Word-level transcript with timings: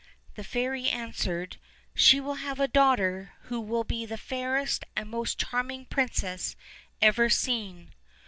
The 0.33 0.43
fairy 0.43 0.89
answered: 0.89 1.57
"She 1.93 2.19
will 2.19 2.33
have 2.41 2.59
a 2.59 2.67
daughter, 2.67 3.33
who 3.43 3.61
will 3.61 3.83
be 3.83 4.03
the 4.07 4.17
fairest 4.17 4.83
and 4.95 5.11
most 5.11 5.37
charming 5.37 5.85
princess 5.85 6.55
ever 7.03 7.29
seen." 7.29 7.91